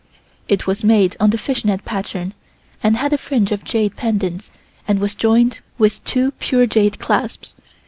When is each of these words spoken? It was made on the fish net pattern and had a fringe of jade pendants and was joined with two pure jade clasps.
It 0.47 0.65
was 0.65 0.83
made 0.83 1.15
on 1.19 1.29
the 1.29 1.37
fish 1.37 1.63
net 1.63 1.85
pattern 1.85 2.33
and 2.81 2.97
had 2.97 3.13
a 3.13 3.19
fringe 3.19 3.51
of 3.51 3.63
jade 3.63 3.95
pendants 3.95 4.49
and 4.87 4.97
was 4.97 5.13
joined 5.13 5.59
with 5.77 6.03
two 6.05 6.31
pure 6.39 6.65
jade 6.65 6.97
clasps. 6.97 7.53